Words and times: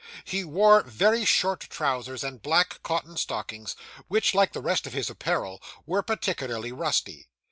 He 0.23 0.43
wore 0.43 0.81
very 0.81 1.25
short 1.25 1.59
trousers, 1.59 2.23
and 2.23 2.41
black 2.41 2.81
cotton 2.81 3.17
stockings, 3.17 3.75
which, 4.07 4.33
like 4.33 4.51
the 4.51 4.59
rest 4.59 4.87
of 4.87 4.93
his 4.93 5.11
apparel, 5.11 5.61
were 5.85 6.01
particularly 6.01 6.71
rusty. 6.71 7.27